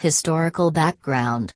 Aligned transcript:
Historical 0.00 0.70
background 0.70 1.52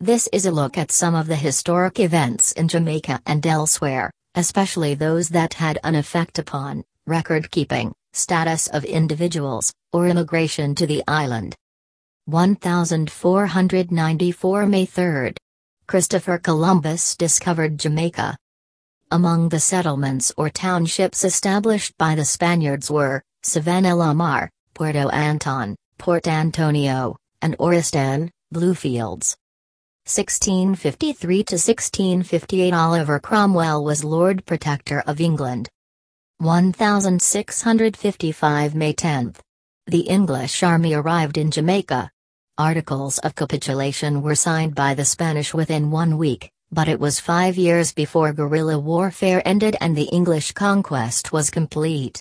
This 0.00 0.28
is 0.32 0.46
a 0.46 0.50
look 0.50 0.76
at 0.76 0.90
some 0.90 1.14
of 1.14 1.28
the 1.28 1.36
historic 1.36 2.00
events 2.00 2.50
in 2.50 2.66
Jamaica 2.66 3.20
and 3.24 3.46
elsewhere, 3.46 4.10
especially 4.34 4.96
those 4.96 5.28
that 5.28 5.54
had 5.54 5.78
an 5.84 5.94
effect 5.94 6.40
upon 6.40 6.82
record 7.06 7.52
keeping, 7.52 7.94
status 8.12 8.66
of 8.66 8.84
individuals, 8.84 9.72
or 9.92 10.08
immigration 10.08 10.74
to 10.74 10.88
the 10.88 11.04
island. 11.06 11.54
1494 12.24 14.66
May 14.66 14.84
3. 14.84 15.34
Christopher 15.86 16.38
Columbus 16.38 17.14
discovered 17.14 17.78
Jamaica. 17.78 18.36
Among 19.12 19.50
the 19.50 19.60
settlements 19.60 20.32
or 20.36 20.50
townships 20.50 21.22
established 21.22 21.96
by 21.96 22.16
the 22.16 22.24
Spaniards 22.24 22.90
were 22.90 23.22
Savannah 23.44 23.94
la 23.94 24.14
Mar, 24.14 24.50
Puerto 24.74 25.08
Anton, 25.10 25.76
Port 25.96 26.26
Antonio, 26.26 27.16
and 27.42 27.58
Oristán, 27.58 28.30
Bluefields. 28.52 29.36
1653 30.06 31.44
to 31.44 31.56
1658 31.56 32.72
Oliver 32.72 33.20
Cromwell 33.20 33.84
was 33.84 34.02
Lord 34.02 34.46
Protector 34.46 35.02
of 35.06 35.20
England. 35.20 35.68
1655 36.38 38.74
May 38.74 38.92
10. 38.92 39.34
The 39.86 40.00
English 40.00 40.62
army 40.62 40.94
arrived 40.94 41.36
in 41.36 41.50
Jamaica. 41.50 42.10
Articles 42.56 43.18
of 43.18 43.34
capitulation 43.34 44.22
were 44.22 44.34
signed 44.34 44.74
by 44.74 44.94
the 44.94 45.04
Spanish 45.04 45.52
within 45.52 45.90
one 45.90 46.16
week, 46.16 46.50
but 46.72 46.88
it 46.88 46.98
was 46.98 47.20
five 47.20 47.58
years 47.58 47.92
before 47.92 48.32
guerrilla 48.32 48.78
warfare 48.78 49.42
ended 49.44 49.76
and 49.80 49.96
the 49.96 50.08
English 50.10 50.52
conquest 50.52 51.32
was 51.32 51.50
complete. 51.50 52.18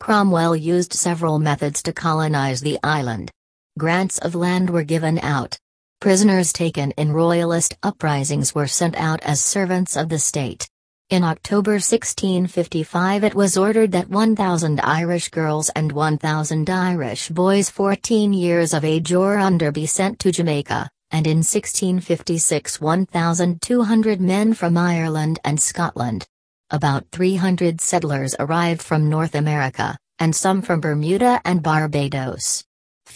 Cromwell 0.00 0.56
used 0.56 0.92
several 0.92 1.38
methods 1.38 1.82
to 1.84 1.92
colonize 1.92 2.60
the 2.60 2.78
island. 2.82 3.30
Grants 3.78 4.18
of 4.18 4.34
land 4.34 4.70
were 4.70 4.82
given 4.82 5.20
out. 5.20 5.56
Prisoners 6.00 6.52
taken 6.52 6.90
in 6.92 7.12
royalist 7.12 7.76
uprisings 7.84 8.52
were 8.52 8.66
sent 8.66 8.96
out 8.96 9.20
as 9.22 9.40
servants 9.40 9.96
of 9.96 10.08
the 10.08 10.18
state. 10.18 10.68
In 11.10 11.22
October 11.22 11.74
1655 11.74 13.22
it 13.22 13.36
was 13.36 13.56
ordered 13.56 13.92
that 13.92 14.10
1,000 14.10 14.80
Irish 14.80 15.28
girls 15.28 15.70
and 15.70 15.92
1,000 15.92 16.68
Irish 16.68 17.28
boys 17.28 17.70
14 17.70 18.32
years 18.32 18.74
of 18.74 18.84
age 18.84 19.12
or 19.12 19.38
under 19.38 19.70
be 19.70 19.86
sent 19.86 20.18
to 20.18 20.32
Jamaica, 20.32 20.90
and 21.12 21.26
in 21.28 21.38
1656 21.38 22.80
1,200 22.80 24.20
men 24.20 24.54
from 24.54 24.76
Ireland 24.76 25.38
and 25.44 25.60
Scotland. 25.60 26.26
About 26.70 27.06
300 27.12 27.80
settlers 27.80 28.34
arrived 28.40 28.82
from 28.82 29.08
North 29.08 29.36
America, 29.36 29.96
and 30.18 30.34
some 30.34 30.62
from 30.62 30.80
Bermuda 30.80 31.40
and 31.44 31.62
Barbados. 31.62 32.64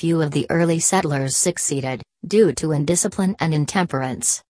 Few 0.03 0.21
of 0.21 0.33
the 0.33 0.49
early 0.51 0.81
settlers 0.81 1.37
succeeded, 1.37 2.03
due 2.27 2.53
to 2.55 2.73
indiscipline 2.73 3.37
and 3.39 3.55
intemperance. 3.55 4.43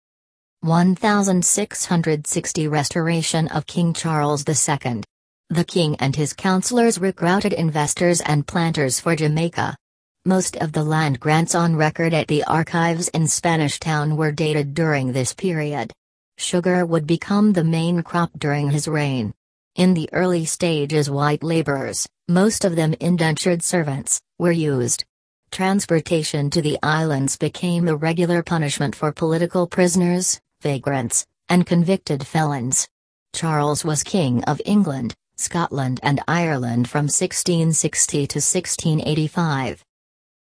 1660 0.62 2.68
Restoration 2.68 3.48
of 3.48 3.66
King 3.66 3.92
Charles 3.92 4.46
II. 4.48 5.02
The 5.50 5.64
king 5.64 5.96
and 5.96 6.16
his 6.16 6.32
counselors 6.32 6.98
recruited 6.98 7.52
investors 7.52 8.22
and 8.22 8.46
planters 8.46 8.98
for 8.98 9.14
Jamaica. 9.14 9.76
Most 10.24 10.56
of 10.56 10.72
the 10.72 10.84
land 10.84 11.20
grants 11.20 11.54
on 11.54 11.76
record 11.76 12.14
at 12.14 12.28
the 12.28 12.44
archives 12.44 13.08
in 13.08 13.28
Spanish 13.28 13.78
Town 13.78 14.16
were 14.16 14.32
dated 14.32 14.72
during 14.72 15.12
this 15.12 15.34
period. 15.34 15.92
Sugar 16.38 16.86
would 16.86 17.06
become 17.06 17.52
the 17.52 17.62
main 17.62 18.02
crop 18.02 18.30
during 18.38 18.70
his 18.70 18.88
reign. 18.88 19.34
In 19.74 19.92
the 19.92 20.08
early 20.14 20.46
stages 20.46 21.10
white 21.10 21.42
laborers, 21.42 22.08
most 22.26 22.64
of 22.64 22.74
them 22.74 22.94
indentured 23.00 23.62
servants, 23.62 24.18
were 24.38 24.50
used. 24.50 25.04
Transportation 25.52 26.48
to 26.48 26.62
the 26.62 26.78
islands 26.82 27.36
became 27.36 27.86
a 27.86 27.94
regular 27.94 28.42
punishment 28.42 28.96
for 28.96 29.12
political 29.12 29.66
prisoners, 29.66 30.40
vagrants, 30.62 31.26
and 31.50 31.66
convicted 31.66 32.26
felons. 32.26 32.88
Charles 33.34 33.84
was 33.84 34.02
King 34.02 34.42
of 34.44 34.62
England, 34.64 35.14
Scotland 35.36 36.00
and 36.02 36.22
Ireland 36.26 36.88
from 36.88 37.04
1660 37.04 38.26
to 38.28 38.38
1685. 38.38 39.84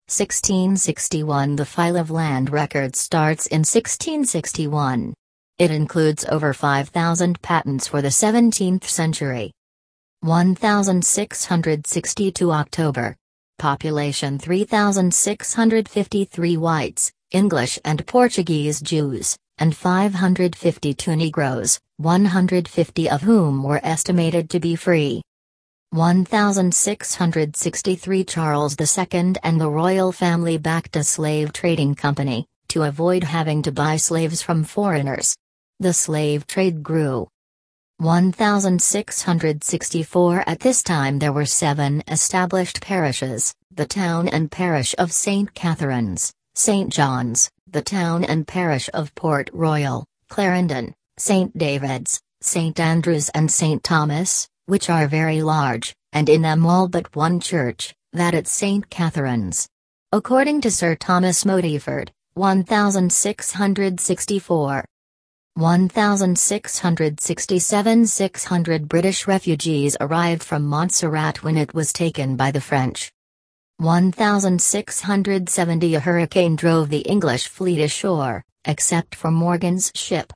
1661 0.08 1.54
The 1.54 1.64
file 1.64 1.96
of 1.96 2.10
land 2.10 2.50
records 2.50 2.98
starts 2.98 3.46
in 3.46 3.60
1661. 3.60 5.14
It 5.58 5.70
includes 5.70 6.24
over 6.24 6.52
5,000 6.52 7.40
patents 7.42 7.86
for 7.86 8.02
the 8.02 8.08
17th 8.08 8.82
century. 8.82 9.52
1662 10.22 12.50
October. 12.50 13.16
Population 13.58 14.38
3,653 14.38 16.56
whites, 16.58 17.10
English 17.30 17.78
and 17.84 18.06
Portuguese 18.06 18.80
Jews, 18.80 19.36
and 19.58 19.74
552 19.74 21.16
Negroes, 21.16 21.80
150 21.96 23.10
of 23.10 23.22
whom 23.22 23.62
were 23.62 23.80
estimated 23.82 24.50
to 24.50 24.60
be 24.60 24.76
free. 24.76 25.22
1663 25.90 28.24
Charles 28.24 28.76
II 28.78 29.34
and 29.42 29.58
the 29.60 29.70
royal 29.70 30.12
family 30.12 30.58
backed 30.58 30.96
a 30.96 31.02
slave 31.02 31.54
trading 31.54 31.94
company, 31.94 32.46
to 32.68 32.82
avoid 32.82 33.24
having 33.24 33.62
to 33.62 33.72
buy 33.72 33.96
slaves 33.96 34.42
from 34.42 34.64
foreigners. 34.64 35.34
The 35.80 35.94
slave 35.94 36.46
trade 36.46 36.82
grew. 36.82 37.28
1664 37.98 40.44
At 40.46 40.60
this 40.60 40.82
time 40.82 41.18
there 41.18 41.32
were 41.32 41.46
seven 41.46 42.04
established 42.08 42.82
parishes, 42.82 43.54
the 43.74 43.86
town 43.86 44.28
and 44.28 44.50
parish 44.50 44.94
of 44.98 45.12
St. 45.12 45.54
Catherine's, 45.54 46.30
St. 46.54 46.92
John's, 46.92 47.50
the 47.66 47.80
town 47.80 48.22
and 48.24 48.46
parish 48.46 48.90
of 48.92 49.14
Port 49.14 49.48
Royal, 49.54 50.04
Clarendon, 50.28 50.92
St. 51.16 51.56
David's, 51.56 52.20
St. 52.42 52.78
Andrews 52.78 53.30
and 53.30 53.50
St. 53.50 53.82
Thomas, 53.82 54.46
which 54.66 54.90
are 54.90 55.08
very 55.08 55.40
large, 55.40 55.96
and 56.12 56.28
in 56.28 56.42
them 56.42 56.66
all 56.66 56.88
but 56.88 57.16
one 57.16 57.40
church, 57.40 57.94
that 58.12 58.34
at 58.34 58.46
St. 58.46 58.90
Catherine's. 58.90 59.66
According 60.12 60.60
to 60.60 60.70
Sir 60.70 60.96
Thomas 60.96 61.44
Modyford, 61.44 62.10
1664. 62.34 64.84
1667 65.56 68.06
600 68.06 68.88
British 68.88 69.26
refugees 69.26 69.96
arrived 70.02 70.42
from 70.42 70.66
Montserrat 70.66 71.42
when 71.42 71.56
it 71.56 71.72
was 71.72 71.94
taken 71.94 72.36
by 72.36 72.50
the 72.50 72.60
French. 72.60 73.10
1670 73.78 75.94
A 75.94 76.00
hurricane 76.00 76.56
drove 76.56 76.90
the 76.90 76.98
English 76.98 77.48
fleet 77.48 77.80
ashore, 77.80 78.44
except 78.66 79.14
for 79.14 79.30
Morgan's 79.30 79.90
ship. 79.94 80.30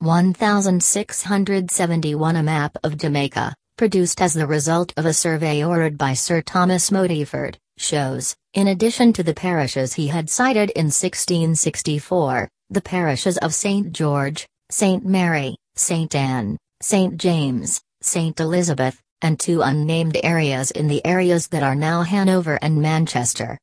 1671 0.00 2.36
A 2.36 2.42
map 2.42 2.76
of 2.84 2.98
Jamaica, 2.98 3.54
produced 3.78 4.20
as 4.20 4.34
the 4.34 4.46
result 4.46 4.92
of 4.98 5.06
a 5.06 5.14
survey 5.14 5.64
ordered 5.64 5.96
by 5.96 6.12
Sir 6.12 6.42
Thomas 6.42 6.90
Modyford, 6.90 7.56
shows, 7.82 8.34
in 8.54 8.68
addition 8.68 9.12
to 9.14 9.22
the 9.22 9.34
parishes 9.34 9.94
he 9.94 10.08
had 10.08 10.30
cited 10.30 10.70
in 10.70 10.86
1664, 10.86 12.48
the 12.70 12.80
parishes 12.80 13.36
of 13.38 13.52
St. 13.52 13.92
George, 13.92 14.46
St. 14.70 15.04
Mary, 15.04 15.56
St. 15.74 16.14
Anne, 16.14 16.56
St. 16.80 17.16
James, 17.16 17.80
St. 18.00 18.38
Elizabeth, 18.40 19.02
and 19.22 19.38
two 19.38 19.62
unnamed 19.62 20.18
areas 20.22 20.70
in 20.70 20.86
the 20.88 21.04
areas 21.06 21.48
that 21.48 21.62
are 21.62 21.74
now 21.74 22.02
Hanover 22.02 22.58
and 22.62 22.80
Manchester. 22.80 23.58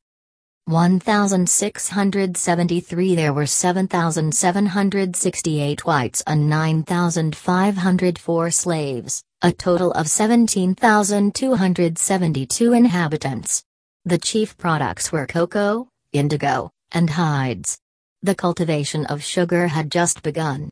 1673 0.66 3.14
There 3.16 3.32
were 3.32 3.46
7,768 3.46 5.84
whites 5.84 6.22
and 6.26 6.48
9,504 6.48 8.50
slaves, 8.50 9.22
a 9.42 9.52
total 9.52 9.92
of 9.92 10.08
17,272 10.08 12.72
inhabitants. 12.72 13.62
The 14.04 14.18
chief 14.18 14.56
products 14.56 15.12
were 15.12 15.26
cocoa, 15.26 15.88
indigo, 16.12 16.70
and 16.92 17.10
hides. 17.10 17.78
The 18.22 18.34
cultivation 18.34 19.06
of 19.06 19.22
sugar 19.22 19.68
had 19.68 19.90
just 19.90 20.22
begun. 20.22 20.70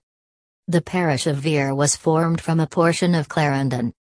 The 0.67 0.83
parish 0.83 1.27
of 1.27 1.37
Vere 1.37 1.75
was 1.75 1.97
formed 1.97 2.41
from 2.41 2.61
a 2.61 2.67
portion 2.67 3.15
of 3.15 3.29
Clarendon, 3.29 3.93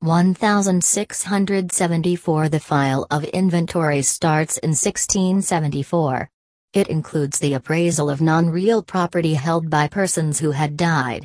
1674 0.00 2.48
The 2.48 2.60
file 2.60 3.04
of 3.10 3.24
inventory 3.24 4.02
starts 4.02 4.56
in 4.58 4.70
1674. 4.70 6.28
It 6.72 6.86
includes 6.86 7.40
the 7.40 7.54
appraisal 7.54 8.08
of 8.08 8.20
non-real 8.20 8.84
property 8.84 9.34
held 9.34 9.68
by 9.68 9.88
persons 9.88 10.38
who 10.38 10.52
had 10.52 10.76
died. 10.76 11.24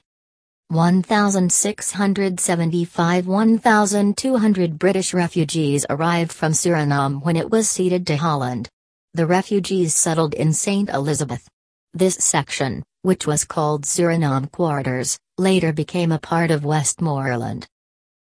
1675 0.70 3.28
1,200 3.28 4.80
British 4.80 5.14
refugees 5.14 5.86
arrived 5.90 6.32
from 6.34 6.54
Suriname 6.54 7.24
when 7.24 7.36
it 7.36 7.52
was 7.52 7.70
ceded 7.70 8.08
to 8.08 8.18
Holland. 8.18 8.68
The 9.14 9.28
refugees 9.28 9.96
settled 9.96 10.34
in 10.34 10.52
St. 10.54 10.90
Elizabeth. 10.90 11.48
This 11.94 12.16
section, 12.16 12.82
which 13.04 13.28
was 13.28 13.46
called 13.46 13.84
Suriname 13.84 14.52
Quarters, 14.52 15.20
later 15.38 15.72
became 15.74 16.12
a 16.12 16.18
part 16.18 16.50
of 16.50 16.66
Westmoreland. 16.66 17.68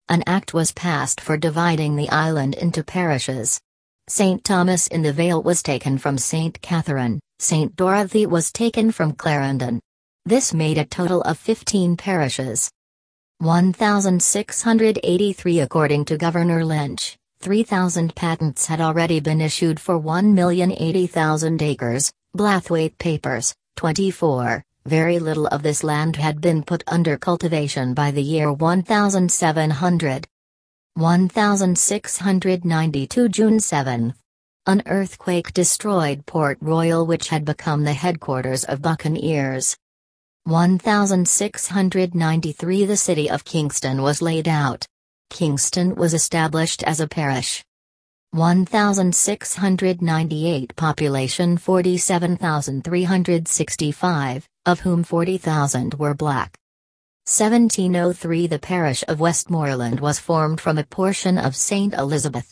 An 0.09 0.21
act 0.27 0.53
was 0.53 0.73
passed 0.73 1.21
for 1.21 1.37
dividing 1.37 1.95
the 1.95 2.09
island 2.09 2.55
into 2.55 2.83
parishes. 2.83 3.61
St. 4.09 4.43
Thomas 4.43 4.87
in 4.87 5.01
the 5.01 5.13
Vale 5.13 5.41
was 5.41 5.63
taken 5.63 5.97
from 5.97 6.17
St. 6.17 6.61
Catherine, 6.61 7.21
St. 7.39 7.73
Dorothy 7.75 8.25
was 8.25 8.51
taken 8.51 8.91
from 8.91 9.13
Clarendon. 9.13 9.79
This 10.25 10.53
made 10.53 10.77
a 10.77 10.85
total 10.85 11.21
of 11.23 11.37
15 11.37 11.97
parishes. 11.97 12.71
1,683 13.39 15.59
according 15.59 16.05
to 16.05 16.17
Governor 16.17 16.63
Lynch, 16.63 17.17
3,000 17.41 18.15
patents 18.15 18.67
had 18.67 18.79
already 18.79 19.19
been 19.19 19.41
issued 19.41 19.81
for 19.81 19.99
1,080,000 19.99 21.61
acres, 21.61 22.13
Blathwayt 22.37 22.97
Papers, 22.99 23.53
24, 23.75 24.63
very 24.85 25.19
little 25.19 25.47
of 25.47 25.61
this 25.61 25.83
land 25.83 26.15
had 26.15 26.39
been 26.39 26.63
put 26.63 26.85
under 26.87 27.17
cultivation 27.17 27.93
by 27.93 28.09
the 28.09 28.23
year 28.23 28.53
1700. 28.53 30.25
1692 30.95 33.27
June 33.27 33.59
7. 33.59 34.13
An 34.67 34.83
earthquake 34.85 35.51
destroyed 35.51 36.25
Port 36.25 36.57
Royal 36.61 37.05
which 37.05 37.27
had 37.27 37.43
become 37.43 37.83
the 37.83 37.91
headquarters 37.91 38.63
of 38.63 38.81
buccaneers. 38.81 39.75
1693 40.45 42.85
The 42.85 42.97
city 42.97 43.29
of 43.29 43.45
Kingston 43.45 44.01
was 44.01 44.21
laid 44.21 44.49
out. 44.49 44.85
Kingston 45.29 45.95
was 45.95 46.13
established 46.13 46.83
as 46.83 46.99
a 46.99 47.07
parish. 47.07 47.63
1698 48.31 50.75
Population 50.75 51.57
47,365, 51.57 54.49
of 54.65 54.81
whom 54.81 55.01
40,000 55.01 55.93
were 55.93 56.13
black. 56.13 56.57
1703 57.25 58.47
The 58.47 58.59
parish 58.59 59.05
of 59.07 59.21
Westmoreland 59.21 60.01
was 60.01 60.19
formed 60.19 60.59
from 60.59 60.77
a 60.77 60.83
portion 60.83 61.37
of 61.37 61.55
St. 61.55 61.93
Elizabeth. 61.93 62.51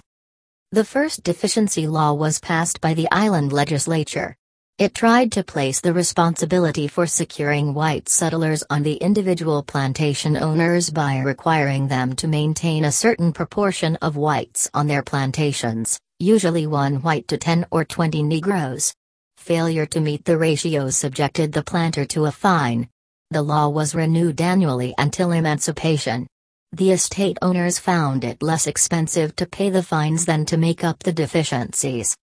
The 0.72 0.86
first 0.86 1.24
deficiency 1.24 1.88
law 1.88 2.14
was 2.14 2.40
passed 2.40 2.80
by 2.80 2.94
the 2.94 3.12
island 3.12 3.52
legislature. 3.52 4.38
It 4.82 4.96
tried 4.96 5.32
to 5.34 5.44
place 5.44 5.80
the 5.80 5.94
responsibility 5.94 6.88
for 6.88 7.06
securing 7.06 7.76
white 7.76 8.10
settlers 8.10 8.64
on 8.68 8.82
the 8.82 8.96
individual 8.96 9.62
plantation 9.62 10.36
owners 10.36 10.90
by 10.90 11.20
requiring 11.20 11.88
them 11.88 12.16
to 12.16 12.28
maintain 12.28 12.86
a 12.86 12.92
certain 12.92 13.32
proportion 13.32 13.96
of 13.98 14.16
whites 14.16 14.72
on 14.74 14.88
their 14.88 15.04
plantations, 15.04 16.00
usually 16.18 16.66
one 16.66 16.96
white 17.04 17.28
to 17.28 17.38
10 17.38 17.68
or 17.70 17.86
20 17.86 18.24
Negroes. 18.24 18.92
Failure 19.38 19.86
to 19.86 20.02
meet 20.02 20.26
the 20.26 20.40
ratio 20.40 20.90
subjected 20.90 21.52
the 21.52 21.62
planter 21.62 22.04
to 22.06 22.26
a 22.26 22.32
fine, 22.32 22.90
the 23.30 23.44
law 23.44 23.68
was 23.68 23.94
renewed 23.94 24.42
annually 24.42 24.96
until 24.98 25.32
emancipation. 25.32 26.26
The 26.72 26.90
estate 26.90 27.38
owners 27.44 27.78
found 27.78 28.24
it 28.24 28.42
less 28.42 28.66
expensive 28.66 29.36
to 29.36 29.46
pay 29.46 29.70
the 29.70 29.84
fines 29.84 30.26
than 30.26 30.44
to 30.48 30.58
make 30.58 30.84
up 30.84 31.04
the 31.04 31.14
deficiencies. 31.14 32.18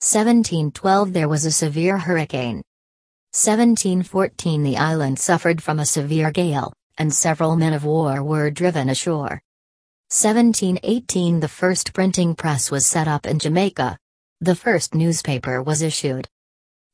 1712 0.00 1.14
There 1.14 1.26
was 1.26 1.46
a 1.46 1.50
severe 1.50 1.96
hurricane. 1.96 2.62
1714 3.32 4.62
The 4.62 4.76
island 4.76 5.18
suffered 5.18 5.62
from 5.62 5.78
a 5.78 5.86
severe 5.86 6.30
gale, 6.30 6.74
and 6.98 7.12
several 7.12 7.56
men 7.56 7.72
of 7.72 7.86
war 7.86 8.22
were 8.22 8.50
driven 8.50 8.90
ashore. 8.90 9.40
1718 10.10 11.40
The 11.40 11.48
first 11.48 11.94
printing 11.94 12.34
press 12.34 12.70
was 12.70 12.86
set 12.86 13.08
up 13.08 13.26
in 13.26 13.38
Jamaica. 13.38 13.96
The 14.42 14.54
first 14.54 14.94
newspaper 14.94 15.62
was 15.62 15.80
issued. 15.80 16.28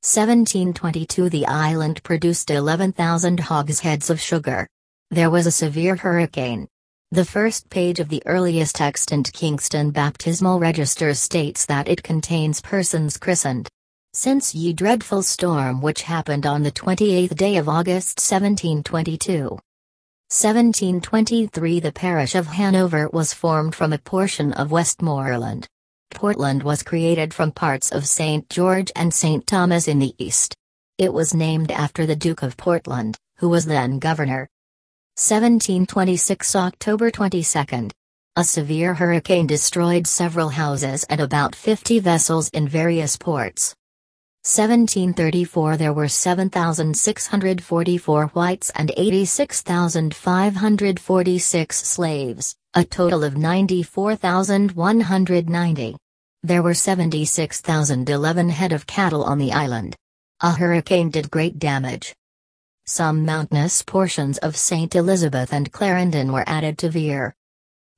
1722 0.04 1.28
The 1.28 1.46
island 1.46 2.04
produced 2.04 2.52
11,000 2.52 3.40
hogsheads 3.40 4.10
of 4.10 4.20
sugar. 4.20 4.68
There 5.10 5.28
was 5.28 5.46
a 5.46 5.50
severe 5.50 5.96
hurricane. 5.96 6.68
The 7.12 7.26
first 7.26 7.68
page 7.68 8.00
of 8.00 8.08
the 8.08 8.22
earliest 8.24 8.80
extant 8.80 9.30
Kingston 9.34 9.90
baptismal 9.90 10.58
register 10.58 11.12
states 11.12 11.66
that 11.66 11.86
it 11.86 12.02
contains 12.02 12.62
persons 12.62 13.18
christened. 13.18 13.68
Since 14.14 14.54
ye 14.54 14.72
dreadful 14.72 15.22
storm 15.22 15.82
which 15.82 16.04
happened 16.04 16.46
on 16.46 16.62
the 16.62 16.72
28th 16.72 17.36
day 17.36 17.58
of 17.58 17.68
August 17.68 18.18
1722. 18.18 19.42
1723 20.30 21.80
The 21.80 21.92
parish 21.92 22.34
of 22.34 22.46
Hanover 22.46 23.10
was 23.12 23.34
formed 23.34 23.74
from 23.74 23.92
a 23.92 23.98
portion 23.98 24.54
of 24.54 24.70
Westmoreland. 24.72 25.68
Portland 26.12 26.62
was 26.62 26.82
created 26.82 27.34
from 27.34 27.52
parts 27.52 27.92
of 27.92 28.08
St. 28.08 28.48
George 28.48 28.90
and 28.96 29.12
St. 29.12 29.46
Thomas 29.46 29.86
in 29.86 29.98
the 29.98 30.14
east. 30.16 30.56
It 30.96 31.12
was 31.12 31.34
named 31.34 31.72
after 31.72 32.06
the 32.06 32.16
Duke 32.16 32.42
of 32.42 32.56
Portland, 32.56 33.18
who 33.36 33.50
was 33.50 33.66
then 33.66 33.98
governor. 33.98 34.48
1726 35.14 36.56
October 36.56 37.10
22. 37.10 37.90
A 38.36 38.44
severe 38.44 38.94
hurricane 38.94 39.46
destroyed 39.46 40.06
several 40.06 40.48
houses 40.48 41.04
and 41.04 41.20
about 41.20 41.54
50 41.54 41.98
vessels 41.98 42.48
in 42.54 42.66
various 42.66 43.18
ports. 43.18 43.74
1734 44.44 45.76
There 45.76 45.92
were 45.92 46.08
7,644 46.08 48.28
whites 48.28 48.70
and 48.70 48.90
86,546 48.96 51.76
slaves, 51.76 52.56
a 52.72 52.82
total 52.82 53.22
of 53.22 53.36
94,190. 53.36 55.96
There 56.42 56.62
were 56.62 56.72
76,011 56.72 58.48
head 58.48 58.72
of 58.72 58.86
cattle 58.86 59.24
on 59.24 59.36
the 59.36 59.52
island. 59.52 59.94
A 60.40 60.52
hurricane 60.52 61.10
did 61.10 61.30
great 61.30 61.58
damage. 61.58 62.14
Some 62.86 63.24
mountainous 63.24 63.80
portions 63.82 64.38
of 64.38 64.56
St. 64.56 64.96
Elizabeth 64.96 65.52
and 65.52 65.70
Clarendon 65.70 66.32
were 66.32 66.42
added 66.48 66.78
to 66.78 66.90
Vere. 66.90 67.36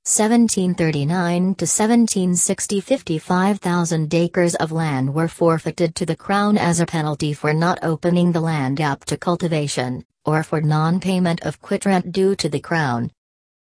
1739 0.05 1.55
to 1.55 1.65
1760 1.65 2.81
55,000 2.81 4.13
acres 4.13 4.53
of 4.53 4.71
land 4.71 5.15
were 5.15 5.27
forfeited 5.27 5.95
to 5.95 6.05
the 6.05 6.15
Crown 6.15 6.55
as 6.55 6.79
a 6.79 6.85
penalty 6.85 7.33
for 7.33 7.51
not 7.51 7.79
opening 7.81 8.31
the 8.31 8.39
land 8.39 8.79
up 8.79 9.03
to 9.05 9.17
cultivation, 9.17 10.05
or 10.23 10.43
for 10.43 10.61
non-payment 10.61 11.41
of 11.41 11.59
quit 11.59 11.87
rent 11.87 12.11
due 12.11 12.35
to 12.35 12.47
the 12.47 12.59
Crown. 12.59 13.11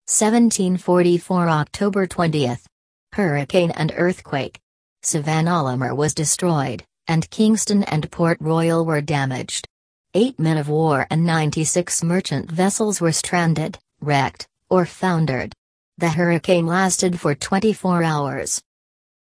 1744 0.05 1.49
October 1.49 2.05
20 2.05 2.55
hurricane 3.13 3.71
and 3.71 3.91
earthquake. 3.95 4.59
Savannah 5.01 5.95
was 5.95 6.13
destroyed, 6.13 6.83
and 7.07 7.27
Kingston 7.31 7.83
and 7.85 8.11
Port 8.11 8.37
Royal 8.39 8.85
were 8.85 9.01
damaged. 9.01 9.68
Eight 10.15 10.39
men 10.39 10.57
of 10.57 10.69
war 10.69 11.05
and 11.11 11.23
96 11.23 12.03
merchant 12.03 12.49
vessels 12.49 12.99
were 12.99 13.11
stranded, 13.11 13.77
wrecked, 14.01 14.47
or 14.67 14.87
foundered. 14.87 15.53
The 15.99 16.09
hurricane 16.09 16.65
lasted 16.65 17.19
for 17.19 17.35
24 17.35 18.01
hours. 18.01 18.59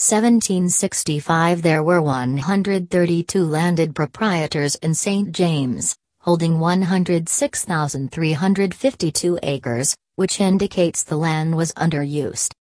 1765 0.00 1.60
There 1.60 1.82
were 1.82 2.00
132 2.00 3.44
landed 3.44 3.94
proprietors 3.94 4.74
in 4.76 4.94
St. 4.94 5.30
James, 5.30 5.94
holding 6.20 6.58
106,352 6.58 9.38
acres, 9.42 9.94
which 10.16 10.40
indicates 10.40 11.02
the 11.02 11.18
land 11.18 11.54
was 11.54 11.72
underused. 11.72 12.54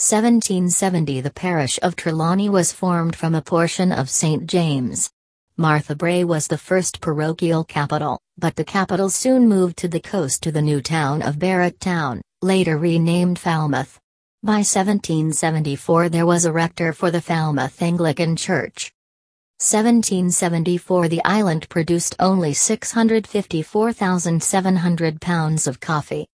1770 0.00 1.20
The 1.20 1.30
parish 1.30 1.80
of 1.82 1.96
Trelawny 1.96 2.48
was 2.48 2.72
formed 2.72 3.16
from 3.16 3.34
a 3.34 3.42
portion 3.42 3.90
of 3.90 4.08
St. 4.08 4.46
James. 4.46 5.10
Martha 5.56 5.96
Brae 5.96 6.22
was 6.22 6.46
the 6.46 6.56
first 6.56 7.00
parochial 7.00 7.64
capital, 7.64 8.20
but 8.38 8.54
the 8.54 8.64
capital 8.64 9.10
soon 9.10 9.48
moved 9.48 9.76
to 9.78 9.88
the 9.88 9.98
coast 9.98 10.40
to 10.44 10.52
the 10.52 10.62
new 10.62 10.80
town 10.80 11.20
of 11.20 11.40
Barrett 11.40 11.80
Town, 11.80 12.22
later 12.42 12.78
renamed 12.78 13.40
Falmouth. 13.40 13.98
By 14.44 14.62
1774 14.62 16.10
there 16.10 16.26
was 16.26 16.44
a 16.44 16.52
rector 16.52 16.92
for 16.92 17.10
the 17.10 17.20
Falmouth 17.20 17.82
Anglican 17.82 18.36
Church. 18.36 18.92
1774 19.60 21.08
The 21.08 21.24
island 21.24 21.68
produced 21.68 22.14
only 22.20 22.54
654,700 22.54 25.20
pounds 25.20 25.66
of 25.66 25.80
coffee. 25.80 26.28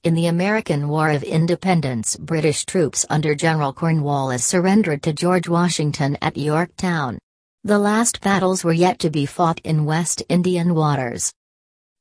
In 0.04 0.14
the 0.14 0.26
American 0.26 0.90
War 0.90 1.10
of 1.10 1.24
Independence 1.24 2.18
British 2.18 2.66
troops 2.66 3.06
under 3.10 3.34
General 3.34 3.72
Cornwallis 3.72 4.44
surrendered 4.44 5.02
to 5.04 5.14
George 5.14 5.48
Washington 5.48 6.18
at 6.22 6.36
Yorktown. 6.36 7.18
The 7.64 7.80
last 7.80 8.20
battles 8.20 8.66
were 8.66 8.74
yet 8.74 9.00
to 9.00 9.10
be 9.10 9.26
fought 9.26 9.62
in 9.64 9.86
West 9.86 10.22
Indian 10.28 10.76
waters. 10.76 11.32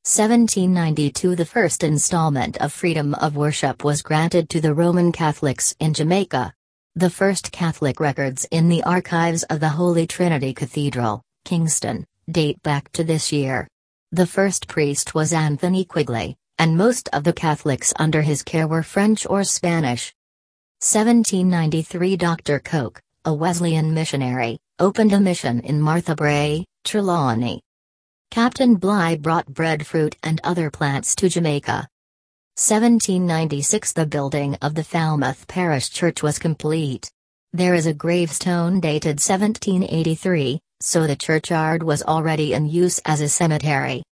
1792 0.03 1.37
The 1.37 1.45
first 1.45 1.85
installment 1.85 2.57
of 2.57 2.73
freedom 2.73 3.13
of 3.13 3.37
worship 3.37 3.85
was 3.85 4.01
granted 4.01 4.49
to 4.49 4.59
the 4.59 4.73
Roman 4.73 5.13
Catholics 5.13 5.73
in 5.79 5.93
Jamaica. 5.93 6.53
The 6.95 7.09
first 7.09 7.53
Catholic 7.53 8.01
records 8.01 8.45
in 8.51 8.67
the 8.67 8.83
archives 8.83 9.43
of 9.43 9.61
the 9.61 9.69
Holy 9.69 10.05
Trinity 10.05 10.53
Cathedral, 10.53 11.21
Kingston, 11.45 12.05
date 12.29 12.61
back 12.63 12.91
to 12.93 13.03
this 13.03 13.31
year. 13.31 13.67
The 14.11 14.27
first 14.27 14.67
priest 14.67 15.13
was 15.13 15.33
Anthony 15.33 15.85
Quigley, 15.85 16.35
and 16.57 16.77
most 16.77 17.09
of 17.13 17.23
the 17.23 17.33
Catholics 17.33 17.93
under 17.97 18.21
his 18.21 18.43
care 18.43 18.67
were 18.67 18.83
French 18.83 19.25
or 19.29 19.43
Spanish. 19.43 20.13
1793 20.79 22.17
Dr. 22.17 22.59
Coke, 22.59 23.01
a 23.25 23.33
Wesleyan 23.33 23.93
missionary, 23.93 24.59
opened 24.79 25.13
a 25.13 25.19
mission 25.19 25.59
in 25.61 25.81
Martha 25.81 26.15
Brae, 26.15 26.65
Trelawny. 26.85 27.59
Captain 28.31 28.75
Bligh 28.75 29.17
brought 29.17 29.47
breadfruit 29.47 30.15
and 30.23 30.41
other 30.43 30.71
plants 30.71 31.15
to 31.15 31.29
Jamaica. 31.29 31.87
1796 32.55 33.93
The 33.93 34.05
building 34.05 34.55
of 34.61 34.75
the 34.75 34.83
Falmouth 34.83 35.47
Parish 35.47 35.89
Church 35.89 36.21
was 36.21 36.39
complete. 36.39 37.09
There 37.51 37.73
is 37.73 37.85
a 37.85 37.93
gravestone 37.93 38.79
dated 38.79 39.19
1783, 39.19 40.59
so 40.85 41.07
the 41.07 41.15
churchyard 41.15 41.81
was 41.81 42.03
already 42.03 42.51
in 42.51 42.67
use 42.67 42.99
as 43.05 43.21
a 43.21 43.29
cemetery. 43.29 44.03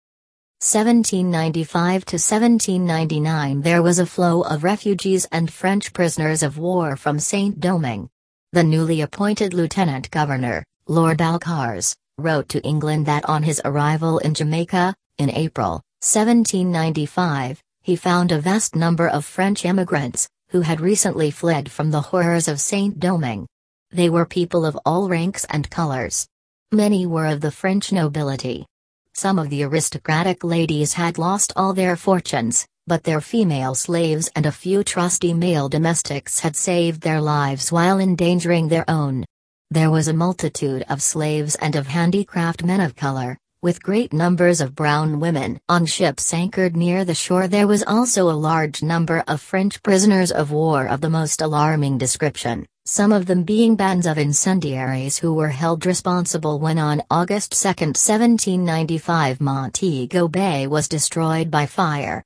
1795 0.62 2.05
to 2.05 2.15
1799 2.15 3.61
there 3.62 3.83
was 3.83 3.99
a 3.99 4.07
flow 4.07 4.43
of 4.43 4.62
refugees 4.62 5.27
and 5.33 5.53
French 5.53 5.93
prisoners 5.93 6.45
of 6.45 6.59
war 6.59 6.95
from 6.95 7.19
Saint 7.19 7.59
Domingue. 7.59 8.09
The 8.53 8.62
newly 8.62 9.00
appointed 9.00 9.53
Lieutenant 9.53 10.12
Governor, 10.12 10.65
Lord 10.87 11.19
Balcarres, 11.19 11.97
wrote 12.19 12.49
to 12.50 12.62
England 12.62 13.07
that 13.07 13.29
on 13.29 13.43
his 13.43 13.61
arrival 13.65 14.19
in 14.19 14.35
Jamaica, 14.35 14.95
in 15.19 15.29
April, 15.31 15.83
1795, 16.03 17.61
he 17.83 17.97
found 17.97 18.31
a 18.31 18.41
vast 18.41 18.77
number 18.77 19.09
of 19.09 19.25
French 19.25 19.65
immigrants, 19.65 20.29
who 20.50 20.61
had 20.61 20.81
recently 20.81 21.33
fled 21.33 21.69
from 21.69 21.91
the 21.91 22.00
horrors 22.00 22.47
of 22.47 22.61
Saint 22.61 23.00
Domingue. 23.00 23.49
They 23.91 24.09
were 24.09 24.25
people 24.25 24.65
of 24.65 24.79
all 24.85 25.09
ranks 25.09 25.45
and 25.50 25.69
colors, 25.69 26.29
Many 26.73 27.05
were 27.05 27.27
of 27.27 27.41
the 27.41 27.50
French 27.50 27.91
nobility. 27.91 28.65
Some 29.12 29.41
of 29.41 29.50
the 29.50 29.65
aristocratic 29.65 30.45
ladies 30.45 30.93
had 30.93 31.19
lost 31.19 31.53
all 31.57 31.73
their 31.73 31.97
fortunes, 31.97 32.65
but 32.87 33.03
their 33.03 33.21
female 33.21 33.75
slaves 33.75 34.31
and 34.37 34.47
a 34.47 34.53
few 34.53 34.85
trusty 34.85 35.35
male 35.35 35.69
domestics 35.69 36.39
had 36.39 36.55
saved 36.55 37.00
their 37.00 37.21
lives 37.21 37.73
while 37.73 37.99
endangering 37.99 38.69
their 38.69 38.89
own. 38.89 39.25
There 39.73 39.91
was 39.91 40.07
a 40.07 40.12
multitude 40.12 40.85
of 40.89 41.03
slaves 41.03 41.57
and 41.57 41.75
of 41.75 41.89
handicraft 41.89 42.62
men 42.62 42.81
of 42.81 42.95
color, 42.95 43.37
with 43.62 43.83
great 43.83 44.12
numbers 44.12 44.61
of 44.61 44.77
brown 44.77 45.19
women. 45.19 45.59
On 45.69 45.87
ships 45.87 46.33
anchored 46.33 46.77
near 46.77 47.05
the 47.05 47.17
shore 47.17 47.49
there 47.49 47.67
was 47.67 47.83
also 47.85 48.31
a 48.31 48.43
large 48.49 48.81
number 48.81 49.25
of 49.27 49.41
French 49.41 49.83
prisoners 49.83 50.31
of 50.31 50.53
war 50.53 50.87
of 50.87 51.00
the 51.00 51.11
most 51.11 51.43
alarming 51.43 51.99
description, 51.99 52.65
some 52.91 53.13
of 53.13 53.27
them 53.27 53.45
being 53.45 53.77
bands 53.77 54.05
of 54.05 54.19
incendiaries 54.19 55.17
who 55.17 55.33
were 55.33 55.51
held 55.51 55.87
responsible 55.87 56.59
when 56.59 56.77
on 56.77 57.01
August 57.09 57.53
2, 57.53 57.69
1795 57.69 59.41
Montego 59.41 60.27
Bay 60.27 60.67
was 60.67 60.89
destroyed 60.89 61.53
by 61.53 61.67
fire. 61.67 62.25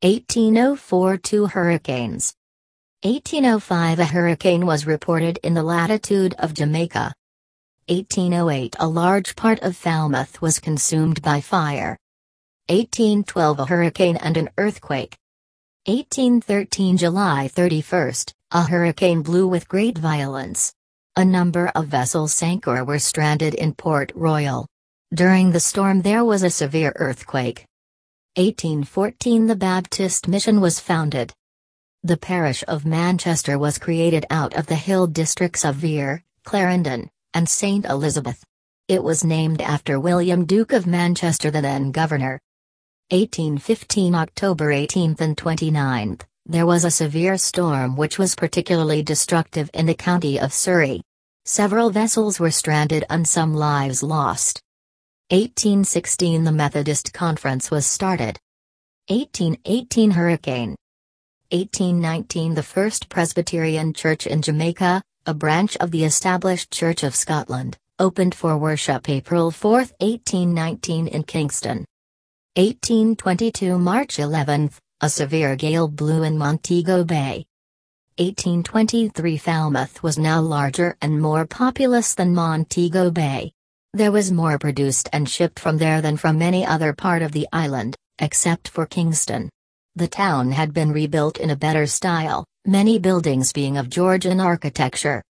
1804 0.00 1.18
Two 1.18 1.44
hurricanes. 1.44 2.34
1805 3.02 3.98
A 3.98 4.06
hurricane 4.06 4.64
was 4.64 4.86
reported 4.86 5.38
in 5.42 5.52
the 5.52 5.62
latitude 5.62 6.34
of 6.38 6.54
Jamaica. 6.54 7.12
1808 7.88 8.76
A 8.80 8.88
large 8.88 9.36
part 9.36 9.60
of 9.60 9.76
Falmouth 9.76 10.40
was 10.40 10.60
consumed 10.60 11.20
by 11.20 11.42
fire. 11.42 11.98
1812 12.70 13.58
A 13.58 13.66
hurricane 13.66 14.16
and 14.16 14.38
an 14.38 14.48
earthquake. 14.56 15.18
1813 15.84 16.96
July 16.96 17.48
31 17.48 18.39
a 18.52 18.62
hurricane 18.62 19.22
blew 19.22 19.46
with 19.46 19.68
great 19.68 19.96
violence. 19.96 20.72
A 21.16 21.24
number 21.24 21.68
of 21.74 21.86
vessels 21.86 22.34
sank 22.34 22.66
or 22.66 22.84
were 22.84 22.98
stranded 22.98 23.54
in 23.54 23.74
Port 23.74 24.10
Royal. 24.14 24.66
During 25.14 25.52
the 25.52 25.60
storm 25.60 26.02
there 26.02 26.24
was 26.24 26.42
a 26.42 26.50
severe 26.50 26.92
earthquake, 26.96 27.66
1814 28.36 29.46
The 29.46 29.56
Baptist 29.56 30.28
Mission 30.28 30.60
was 30.60 30.80
founded. 30.80 31.32
The 32.04 32.16
parish 32.16 32.64
of 32.66 32.86
Manchester 32.86 33.58
was 33.58 33.78
created 33.78 34.24
out 34.30 34.54
of 34.54 34.66
the 34.66 34.76
hill 34.76 35.06
districts 35.06 35.64
of 35.64 35.76
Vere, 35.76 36.24
Clarendon, 36.44 37.10
and 37.34 37.48
St. 37.48 37.84
Elizabeth. 37.84 38.44
It 38.88 39.02
was 39.02 39.24
named 39.24 39.60
after 39.60 40.00
William 40.00 40.44
Duke 40.44 40.72
of 40.72 40.86
Manchester 40.86 41.50
the 41.50 41.60
then 41.60 41.90
governor. 41.90 42.40
1815 43.10 44.14
October 44.14 44.72
18th 44.72 45.20
and 45.20 45.36
29th, 45.36 46.22
there 46.46 46.66
was 46.66 46.84
a 46.84 46.90
severe 46.90 47.36
storm 47.36 47.96
which 47.96 48.18
was 48.18 48.34
particularly 48.34 49.02
destructive 49.02 49.70
in 49.74 49.86
the 49.86 49.94
county 49.94 50.38
of 50.38 50.52
Surrey. 50.52 51.02
Several 51.44 51.90
vessels 51.90 52.40
were 52.40 52.50
stranded 52.50 53.04
and 53.10 53.26
some 53.26 53.54
lives 53.54 54.02
lost. 54.02 54.60
1816 55.30 56.44
The 56.44 56.52
Methodist 56.52 57.12
Conference 57.12 57.70
was 57.70 57.86
started. 57.86 58.38
1818 59.08 60.10
Hurricane 60.10 60.76
1819 61.52 62.54
The 62.54 62.62
First 62.62 63.08
Presbyterian 63.08 63.92
Church 63.92 64.26
in 64.26 64.40
Jamaica, 64.40 65.02
a 65.26 65.34
branch 65.34 65.76
of 65.76 65.90
the 65.90 66.04
established 66.04 66.70
Church 66.70 67.02
of 67.02 67.16
Scotland, 67.16 67.76
opened 67.98 68.34
for 68.34 68.56
worship 68.56 69.08
April 69.08 69.50
4, 69.50 69.72
1819 69.98 71.08
in 71.08 71.22
Kingston. 71.22 71.84
1822 72.56 73.78
March 73.78 74.18
11, 74.18 74.70
a 75.02 75.08
severe 75.08 75.56
gale 75.56 75.88
blew 75.88 76.24
in 76.24 76.36
Montego 76.36 77.02
Bay. 77.04 77.46
1823 78.18 79.38
Falmouth 79.38 80.02
was 80.02 80.18
now 80.18 80.42
larger 80.42 80.94
and 81.00 81.18
more 81.18 81.46
populous 81.46 82.14
than 82.14 82.34
Montego 82.34 83.10
Bay. 83.10 83.50
There 83.94 84.12
was 84.12 84.30
more 84.30 84.58
produced 84.58 85.08
and 85.14 85.26
shipped 85.26 85.58
from 85.58 85.78
there 85.78 86.02
than 86.02 86.18
from 86.18 86.42
any 86.42 86.66
other 86.66 86.92
part 86.92 87.22
of 87.22 87.32
the 87.32 87.48
island, 87.50 87.96
except 88.18 88.68
for 88.68 88.84
Kingston. 88.84 89.48
The 89.96 90.06
town 90.06 90.52
had 90.52 90.74
been 90.74 90.92
rebuilt 90.92 91.38
in 91.38 91.48
a 91.48 91.56
better 91.56 91.86
style, 91.86 92.44
many 92.66 92.98
buildings 92.98 93.54
being 93.54 93.78
of 93.78 93.88
Georgian 93.88 94.38
architecture. 94.38 95.22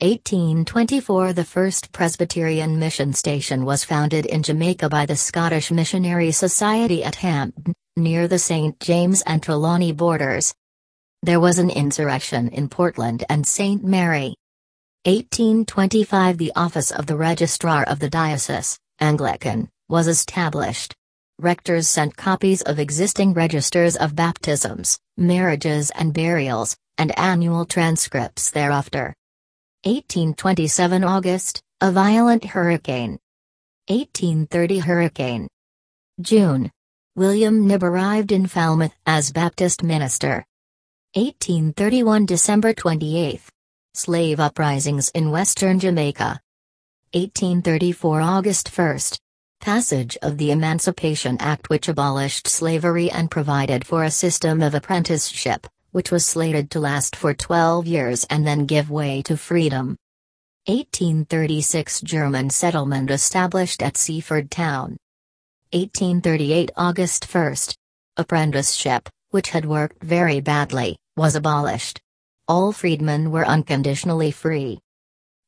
1824 0.00 1.32
The 1.32 1.44
first 1.44 1.92
Presbyterian 1.92 2.76
mission 2.76 3.12
station 3.12 3.64
was 3.64 3.84
founded 3.84 4.26
in 4.26 4.42
Jamaica 4.42 4.88
by 4.88 5.06
the 5.06 5.16
Scottish 5.16 5.70
Missionary 5.70 6.32
Society 6.32 7.04
at 7.04 7.14
Hampton, 7.14 7.72
near 7.96 8.28
the 8.28 8.38
St. 8.38 8.78
James 8.78 9.22
and 9.22 9.40
Trelawny 9.42 9.96
borders. 9.96 10.54
There 11.22 11.40
was 11.40 11.58
an 11.58 11.70
insurrection 11.70 12.48
in 12.48 12.68
Portland 12.68 13.24
and 13.28 13.46
St. 13.46 13.82
Mary. 13.82 14.34
1825 15.04 16.36
The 16.36 16.52
office 16.54 16.90
of 16.90 17.06
the 17.06 17.16
Registrar 17.16 17.84
of 17.84 17.98
the 17.98 18.10
Diocese, 18.10 18.78
Anglican, 19.00 19.68
was 19.88 20.08
established. 20.08 20.94
Rectors 21.38 21.88
sent 21.88 22.16
copies 22.16 22.62
of 22.62 22.78
existing 22.78 23.32
registers 23.32 23.96
of 23.96 24.14
baptisms, 24.14 24.98
marriages 25.16 25.90
and 25.90 26.12
burials, 26.12 26.76
and 26.98 27.18
annual 27.18 27.64
transcripts 27.64 28.50
thereafter. 28.50 29.14
1827 29.84 31.04
August, 31.04 31.62
a 31.80 31.92
violent 31.92 32.44
hurricane. 32.44 33.18
1830 33.88 34.78
Hurricane. 34.80 35.48
June, 36.20 36.70
William 37.16 37.66
Knibb 37.66 37.82
arrived 37.82 38.30
in 38.30 38.46
Falmouth 38.46 38.94
as 39.06 39.32
Baptist 39.32 39.82
minister. 39.82 40.44
1831 41.14 42.26
December 42.26 42.74
28. 42.74 43.40
Slave 43.94 44.38
uprisings 44.38 45.08
in 45.14 45.30
western 45.30 45.78
Jamaica. 45.78 46.38
1834 47.14 48.20
August 48.20 48.68
1. 48.68 48.98
Passage 49.62 50.18
of 50.20 50.36
the 50.36 50.50
Emancipation 50.50 51.38
Act 51.40 51.70
which 51.70 51.88
abolished 51.88 52.46
slavery 52.46 53.10
and 53.10 53.30
provided 53.30 53.86
for 53.86 54.04
a 54.04 54.10
system 54.10 54.60
of 54.60 54.74
apprenticeship, 54.74 55.66
which 55.92 56.10
was 56.10 56.26
slated 56.26 56.70
to 56.70 56.80
last 56.80 57.16
for 57.16 57.32
12 57.32 57.86
years 57.86 58.26
and 58.28 58.46
then 58.46 58.66
give 58.66 58.90
way 58.90 59.22
to 59.22 59.38
freedom. 59.38 59.96
1836 60.66 62.02
German 62.02 62.50
settlement 62.50 63.10
established 63.10 63.82
at 63.82 63.96
Seaford 63.96 64.50
Town. 64.50 64.98
1838 65.72 66.70
August 66.76 67.24
1. 67.24 67.56
Apprenticeship, 68.16 69.08
which 69.30 69.50
had 69.50 69.64
worked 69.64 70.00
very 70.02 70.40
badly, 70.40 70.96
was 71.16 71.34
abolished. 71.34 72.00
All 72.46 72.70
freedmen 72.70 73.32
were 73.32 73.44
unconditionally 73.44 74.30
free. 74.30 74.78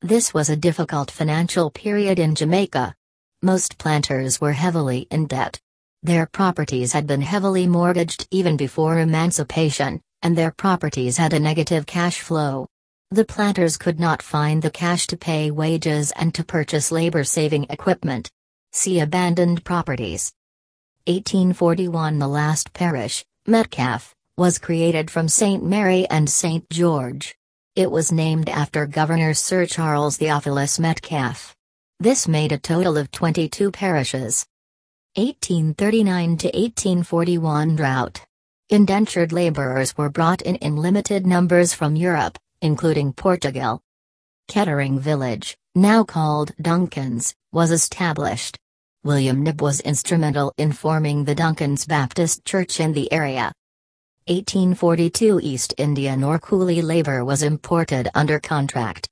This 0.02 0.34
was 0.34 0.50
a 0.50 0.56
difficult 0.56 1.12
financial 1.12 1.70
period 1.70 2.18
in 2.18 2.34
Jamaica. 2.34 2.96
Most 3.42 3.78
planters 3.78 4.40
were 4.40 4.52
heavily 4.52 5.06
in 5.12 5.28
debt. 5.28 5.60
Their 6.02 6.26
properties 6.26 6.92
had 6.92 7.06
been 7.06 7.22
heavily 7.22 7.68
mortgaged 7.68 8.26
even 8.32 8.56
before 8.56 8.98
emancipation, 8.98 10.00
and 10.22 10.36
their 10.36 10.50
properties 10.50 11.16
had 11.16 11.32
a 11.32 11.38
negative 11.38 11.86
cash 11.86 12.20
flow. 12.20 12.66
The 13.12 13.24
planters 13.24 13.76
could 13.76 14.00
not 14.00 14.20
find 14.20 14.62
the 14.62 14.70
cash 14.70 15.06
to 15.06 15.16
pay 15.16 15.52
wages 15.52 16.10
and 16.16 16.34
to 16.34 16.44
purchase 16.44 16.90
labor 16.90 17.22
saving 17.22 17.66
equipment. 17.70 18.28
See 18.80 19.00
abandoned 19.00 19.64
properties. 19.64 20.32
1841 21.08 22.20
The 22.20 22.28
last 22.28 22.72
parish, 22.72 23.24
Metcalfe, 23.44 24.14
was 24.36 24.60
created 24.60 25.10
from 25.10 25.28
St. 25.28 25.64
Mary 25.64 26.06
and 26.08 26.30
St. 26.30 26.70
George. 26.70 27.34
It 27.74 27.90
was 27.90 28.12
named 28.12 28.48
after 28.48 28.86
Governor 28.86 29.34
Sir 29.34 29.66
Charles 29.66 30.18
Theophilus 30.18 30.78
Metcalfe. 30.78 31.56
This 31.98 32.28
made 32.28 32.52
a 32.52 32.56
total 32.56 32.96
of 32.96 33.10
22 33.10 33.72
parishes. 33.72 34.46
1839 35.16 36.36
to 36.36 36.46
1841 36.46 37.74
Drought. 37.74 38.24
Indentured 38.70 39.32
laborers 39.32 39.98
were 39.98 40.08
brought 40.08 40.42
in 40.42 40.54
in 40.54 40.76
limited 40.76 41.26
numbers 41.26 41.74
from 41.74 41.96
Europe, 41.96 42.38
including 42.62 43.12
Portugal. 43.12 43.82
Kettering 44.46 45.00
Village, 45.00 45.58
now 45.74 46.04
called 46.04 46.52
Duncan's, 46.62 47.34
was 47.50 47.72
established. 47.72 48.56
William 49.08 49.42
Knibb 49.42 49.62
was 49.62 49.80
instrumental 49.80 50.52
in 50.58 50.70
forming 50.70 51.24
the 51.24 51.34
Duncan's 51.34 51.86
Baptist 51.86 52.44
Church 52.44 52.78
in 52.78 52.92
the 52.92 53.10
area. 53.10 53.50
1842 54.26 55.40
East 55.42 55.72
Indian 55.78 56.22
or 56.22 56.38
coolie 56.38 56.82
labor 56.82 57.24
was 57.24 57.42
imported 57.42 58.10
under 58.14 58.38
contract. 58.38 59.08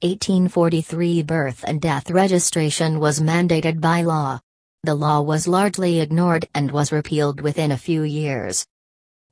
1843 0.00 1.22
Birth 1.24 1.62
and 1.66 1.78
death 1.78 2.10
registration 2.10 3.00
was 3.00 3.20
mandated 3.20 3.82
by 3.82 4.00
law. 4.00 4.40
The 4.84 4.94
law 4.94 5.20
was 5.20 5.46
largely 5.46 6.00
ignored 6.00 6.48
and 6.54 6.70
was 6.70 6.90
repealed 6.90 7.42
within 7.42 7.72
a 7.72 7.76
few 7.76 8.04
years. 8.04 8.64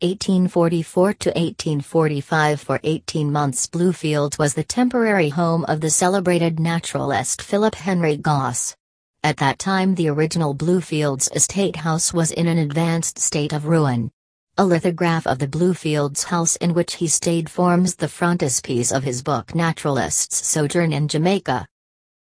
1844 0.00 1.14
to 1.14 1.30
1845 1.30 2.60
For 2.60 2.78
18 2.84 3.32
months 3.32 3.66
Bluefields 3.66 4.38
was 4.38 4.54
the 4.54 4.62
temporary 4.62 5.30
home 5.30 5.64
of 5.64 5.80
the 5.80 5.90
celebrated 5.90 6.60
naturalist 6.60 7.42
Philip 7.42 7.74
Henry 7.74 8.16
Gosse. 8.16 8.76
At 9.24 9.38
that 9.38 9.58
time 9.58 9.96
the 9.96 10.08
original 10.08 10.54
Bluefields 10.54 11.28
estate 11.34 11.74
house 11.74 12.14
was 12.14 12.30
in 12.30 12.46
an 12.46 12.58
advanced 12.58 13.18
state 13.18 13.52
of 13.52 13.66
ruin. 13.66 14.12
A 14.60 14.66
lithograph 14.66 15.24
of 15.24 15.38
the 15.38 15.46
Bluefields 15.46 16.24
house 16.24 16.56
in 16.56 16.74
which 16.74 16.94
he 16.94 17.06
stayed 17.06 17.48
forms 17.48 17.94
the 17.94 18.08
frontispiece 18.08 18.90
of 18.90 19.04
his 19.04 19.22
book 19.22 19.54
Naturalist's 19.54 20.44
Sojourn 20.44 20.92
in 20.92 21.06
Jamaica. 21.06 21.64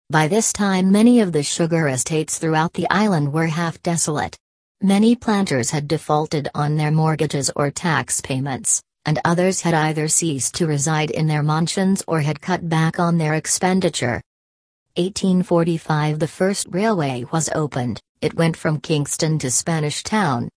By 0.08 0.28
this 0.28 0.50
time 0.50 0.90
many 0.90 1.20
of 1.20 1.32
the 1.32 1.42
sugar 1.42 1.88
estates 1.88 2.38
throughout 2.38 2.72
the 2.72 2.88
island 2.88 3.34
were 3.34 3.48
half 3.48 3.82
desolate. 3.82 4.38
Many 4.80 5.14
planters 5.14 5.68
had 5.68 5.86
defaulted 5.86 6.48
on 6.54 6.78
their 6.78 6.90
mortgages 6.90 7.50
or 7.54 7.70
tax 7.70 8.22
payments, 8.22 8.82
and 9.04 9.20
others 9.26 9.60
had 9.60 9.74
either 9.74 10.08
ceased 10.08 10.54
to 10.54 10.66
reside 10.66 11.10
in 11.10 11.26
their 11.26 11.42
mansions 11.42 12.02
or 12.08 12.22
had 12.22 12.40
cut 12.40 12.66
back 12.66 12.98
on 12.98 13.18
their 13.18 13.34
expenditure. 13.34 14.22
1845 14.96 16.18
The 16.18 16.26
first 16.26 16.66
railway 16.70 17.26
was 17.30 17.50
opened, 17.54 18.00
it 18.22 18.32
went 18.32 18.56
from 18.56 18.80
Kingston 18.80 19.38
to 19.40 19.50
Spanish 19.50 20.02
Town, 20.02 20.48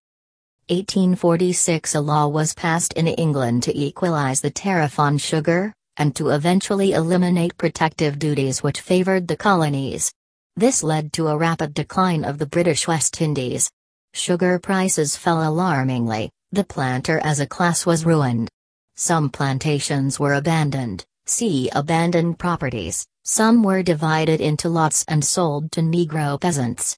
1846 0.68 1.94
a 1.94 2.00
law 2.00 2.26
was 2.26 2.52
passed 2.52 2.92
in 2.94 3.06
England 3.06 3.62
to 3.62 3.78
equalize 3.78 4.40
the 4.40 4.50
tariff 4.50 4.98
on 4.98 5.16
sugar, 5.16 5.72
and 5.96 6.16
to 6.16 6.30
eventually 6.30 6.90
eliminate 6.92 7.56
protective 7.56 8.18
duties 8.18 8.64
which 8.64 8.80
favored 8.80 9.28
the 9.28 9.36
colonies. 9.36 10.12
This 10.56 10.82
led 10.82 11.12
to 11.12 11.28
a 11.28 11.36
rapid 11.36 11.72
decline 11.72 12.24
of 12.24 12.38
the 12.38 12.46
British 12.46 12.88
West 12.88 13.20
Indies. 13.20 13.70
Sugar 14.12 14.58
prices 14.58 15.16
fell 15.16 15.48
alarmingly, 15.48 16.32
the 16.50 16.64
planter 16.64 17.20
as 17.22 17.38
a 17.38 17.46
class 17.46 17.86
was 17.86 18.04
ruined. 18.04 18.48
Some 18.96 19.30
plantations 19.30 20.18
were 20.18 20.34
abandoned, 20.34 21.04
see 21.26 21.70
abandoned 21.74 22.40
properties, 22.40 23.06
Some 23.28 23.64
were 23.64 23.82
divided 23.82 24.40
into 24.40 24.68
lots 24.68 25.04
and 25.06 25.24
sold 25.24 25.70
to 25.72 25.80
Negro 25.80 26.40
peasants. 26.40 26.96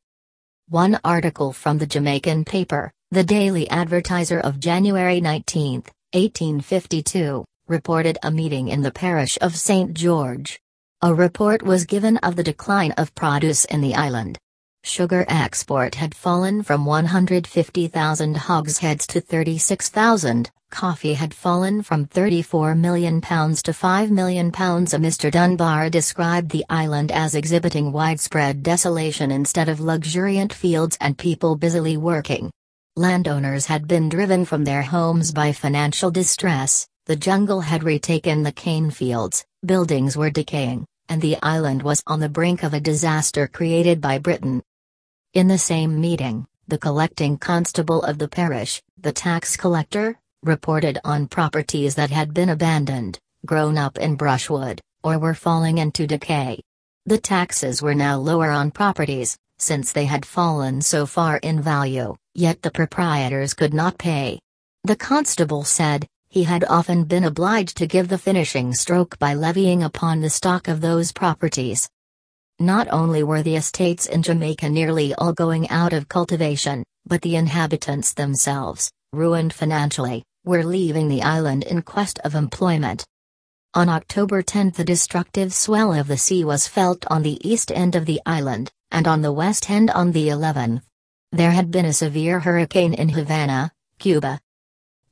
One 0.69 1.01
article 1.03 1.55
from 1.55 1.79
the 1.79 1.87
Jamaican 1.87 2.45
paper, 2.45 2.93
the 3.11 3.25
Daily 3.25 3.67
Advertiser 3.71 4.39
of 4.39 4.61
January 4.61 5.19
19, 5.19 5.77
1852, 6.13 7.43
reported 7.67 8.19
a 8.23 8.31
meeting 8.31 8.69
in 8.69 8.83
the 8.83 8.91
parish 8.91 9.39
of 9.41 9.57
St. 9.57 9.95
George. 9.95 10.61
A 11.01 11.15
report 11.15 11.63
was 11.63 11.87
given 11.87 12.19
of 12.19 12.37
the 12.37 12.43
decline 12.43 12.93
of 12.93 13.15
produce 13.15 13.65
in 13.65 13.81
the 13.81 13.95
island. 13.95 14.37
Sugar 14.85 15.25
export 15.27 15.95
had 15.95 16.15
fallen 16.15 16.63
from 16.63 16.85
150,000 16.85 18.37
hogsheads 18.37 19.07
to 19.07 19.23
36,000, 19.23 20.51
coffee 20.71 21.15
had 21.15 21.33
fallen 21.33 21.81
from 21.81 22.05
34 22.05 22.75
million 22.75 23.23
pounds 23.23 23.63
to 23.63 23.73
5 23.73 24.11
million 24.11 24.53
pounds. 24.53 24.93
A 24.93 24.99
Mr. 24.99 25.31
Dunbar 25.31 25.89
described 25.89 26.51
the 26.51 26.67
island 26.69 27.11
as 27.11 27.35
exhibiting 27.35 27.91
widespread 27.91 28.63
desolation 28.63 29.31
instead 29.31 29.71
of 29.71 29.81
luxuriant 29.81 30.53
fields 30.53 30.99
and 31.01 31.17
people 31.17 31.57
busily 31.57 31.97
working. 31.97 32.51
Landowners 32.99 33.67
had 33.67 33.87
been 33.87 34.09
driven 34.09 34.45
from 34.45 34.65
their 34.65 34.83
homes 34.83 35.31
by 35.31 35.53
financial 35.53 36.11
distress, 36.11 36.89
the 37.07 37.15
jungle 37.15 37.61
had 37.61 37.85
retaken 37.85 38.43
the 38.43 38.51
cane 38.51 38.91
fields, 38.91 39.45
buildings 39.65 40.17
were 40.17 40.31
decaying, 40.31 40.85
and 41.09 41.23
the 41.23 41.37
island 41.41 41.81
was 41.81 42.03
on 42.09 42.19
the 42.19 42.29
brink 42.29 42.65
of 42.65 42.75
a 42.75 42.81
disaster 42.81 43.47
created 43.47 44.01
by 44.01 44.19
Britain. 44.19 44.65
In 45.33 45.47
the 45.47 45.59
same 45.59 46.01
meeting, 46.01 46.45
the 46.67 46.77
collecting 46.77 47.39
constable 47.39 48.03
of 48.03 48.19
the 48.19 48.27
parish, 48.27 48.83
the 49.01 49.13
tax 49.13 49.57
collector, 49.57 50.19
reported 50.43 50.99
on 51.05 51.29
properties 51.29 51.95
that 51.95 52.11
had 52.11 52.35
been 52.35 52.49
abandoned, 52.49 53.17
grown 53.47 53.79
up 53.79 53.97
in 53.99 54.17
brushwood, 54.17 54.81
or 55.05 55.21
were 55.21 55.35
falling 55.35 55.79
into 55.79 56.09
decay. 56.09 56.61
The 57.07 57.19
taxes 57.19 57.81
were 57.81 57.95
now 57.95 58.19
lower 58.19 58.51
on 58.51 58.73
properties, 58.73 59.39
since 59.57 59.93
they 59.93 60.07
had 60.07 60.27
fallen 60.27 60.81
so 60.81 61.07
far 61.07 61.37
in 61.37 61.61
value, 61.61 62.17
yet 62.39 62.63
the 62.63 62.71
proprietors 62.71 63.53
could 63.53 63.75
not 63.75 63.99
pay. 63.99 64.39
The 64.85 64.95
constable 64.95 65.65
said, 65.65 66.07
he 66.31 66.45
had 66.45 66.65
often 66.69 67.03
been 67.03 67.25
obliged 67.25 67.77
to 67.79 67.87
give 67.87 68.09
the 68.09 68.17
finishing 68.17 68.73
stroke 68.75 69.19
by 69.19 69.35
levying 69.35 69.83
upon 69.83 70.21
the 70.21 70.31
stock 70.31 70.69
of 70.69 70.81
those 70.81 71.11
properties. 71.11 71.89
Not 72.61 72.87
only 72.93 73.25
were 73.25 73.43
the 73.43 73.57
estates 73.57 74.07
in 74.07 74.23
Jamaica 74.23 74.69
nearly 74.69 75.15
all 75.15 75.33
going 75.33 75.69
out 75.71 75.93
of 75.93 76.09
cultivation, 76.09 76.85
but 77.07 77.23
the 77.23 77.35
inhabitants 77.35 78.13
themselves, 78.13 78.91
ruined 79.13 79.53
financially, 79.53 80.23
were 80.45 80.65
leaving 80.65 81.09
the 81.09 81.23
island 81.23 81.65
in 81.65 81.83
quest 81.83 82.21
of 82.21 82.37
employment. 82.37 83.05
On 83.75 83.89
October 83.89 84.43
10 84.43 84.71
the 84.77 84.85
destructive 84.85 85.53
swell 85.53 85.93
of 85.93 86.07
the 86.07 86.17
sea 86.17 86.45
was 86.45 86.69
felt 86.69 87.05
on 87.09 87.23
the 87.23 87.39
east 87.49 87.73
end 87.73 87.97
of 87.97 88.07
the 88.07 88.21
island, 88.25 88.71
and 88.93 89.09
on 89.09 89.23
the 89.23 89.33
west 89.33 89.69
end 89.69 89.91
on 89.91 90.13
the 90.13 90.29
11th. 90.29 90.83
There 91.33 91.51
had 91.51 91.71
been 91.71 91.85
a 91.85 91.93
severe 91.93 92.41
hurricane 92.41 92.95
in 92.95 93.11
Havana, 93.11 93.71
Cuba. 93.99 94.41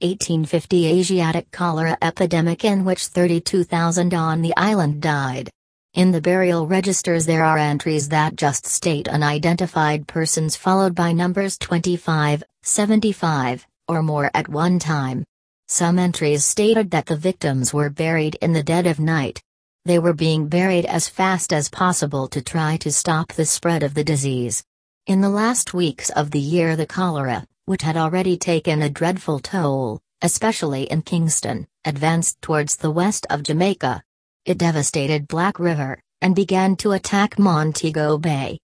1850 0.01 0.87
Asiatic 0.87 1.51
cholera 1.51 1.99
epidemic 2.01 2.65
in 2.65 2.87
which 2.87 3.09
32,000 3.09 4.15
on 4.15 4.41
the 4.41 4.57
island 4.57 5.03
died. 5.03 5.51
In 5.93 6.13
the 6.13 6.23
burial 6.23 6.67
registers 6.67 7.27
there 7.27 7.45
are 7.45 7.59
entries 7.59 8.09
that 8.09 8.37
just 8.37 8.65
state 8.65 9.09
unidentified 9.09 10.07
persons 10.07 10.57
followed 10.57 10.95
by 10.95 11.13
numbers 11.13 11.59
25, 11.59 12.43
75, 12.63 13.67
or 13.87 14.03
more 14.03 14.31
at 14.33 14.49
one 14.49 14.79
time. 14.79 15.23
Some 15.69 15.99
entries 15.99 16.47
stated 16.47 16.91
that 16.93 17.07
the 17.07 17.17
victims 17.17 17.75
were 17.75 17.91
buried 17.91 18.37
in 18.41 18.55
the 18.55 18.63
dead 18.63 18.87
of 18.87 18.99
night. 18.99 19.43
They 19.85 19.99
were 19.99 20.15
being 20.15 20.49
buried 20.49 20.87
as 20.87 21.11
fast 21.11 21.53
as 21.53 21.69
possible 21.69 22.27
to 22.29 22.41
try 22.41 22.79
to 22.79 22.91
stop 22.91 23.35
the 23.35 23.45
spread 23.45 23.83
of 23.83 23.93
the 23.93 24.05
disease. 24.05 24.65
In 25.07 25.21
the 25.21 25.31
last 25.31 25.73
weeks 25.73 26.11
of 26.11 26.33
the 26.33 26.41
year 26.41 26.75
the 26.75 26.85
cholera, 26.85 27.47
which 27.65 27.83
had 27.83 27.97
already 27.97 28.37
taken 28.37 28.83
a 28.83 28.91
dreadful 28.91 29.39
toll, 29.39 30.01
especially 30.21 30.83
in 30.91 31.03
Kingston, 31.03 31.69
advanced 31.85 32.43
towards 32.43 32.75
the 32.75 32.91
west 32.91 33.25
of 33.31 33.45
Jamaica, 33.45 34.03
it 34.45 34.59
devastated 34.59 35.29
Black 35.29 35.61
River, 35.61 36.01
and 36.21 36.35
began 36.35 36.75
to 36.79 36.91
attack 36.91 37.39
Montego 37.39 38.19
Bay. 38.19 38.59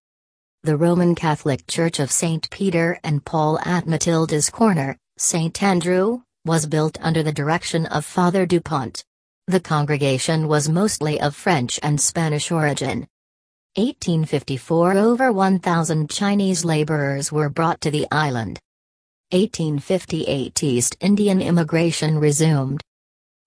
The 0.64 0.76
Roman 0.76 1.14
Catholic 1.14 1.68
Church 1.68 2.00
of 2.00 2.10
St. 2.10 2.50
Peter 2.50 2.98
and 3.04 3.24
Paul 3.24 3.60
at 3.60 3.86
Matilda's 3.86 4.50
Corner, 4.50 4.98
St. 5.18 5.62
Andrew, 5.62 6.22
was 6.44 6.66
built 6.66 6.98
under 7.00 7.22
the 7.22 7.30
direction 7.30 7.86
of 7.86 8.04
Father 8.04 8.46
Dupont. 8.46 9.04
The 9.46 9.60
congregation 9.60 10.48
was 10.48 10.68
mostly 10.68 11.20
of 11.20 11.36
French 11.36 11.78
and 11.84 12.00
Spanish 12.00 12.50
origin. 12.50 13.06
1854 13.76 14.98
Over 14.98 15.32
1,000 15.32 16.10
Chinese 16.10 16.62
laborers 16.62 17.32
were 17.32 17.48
brought 17.48 17.80
to 17.80 17.90
the 17.90 18.06
island. 18.12 18.60
1858 19.30 20.62
East 20.62 20.94
Indian 21.00 21.40
immigration 21.40 22.18
resumed. 22.18 22.82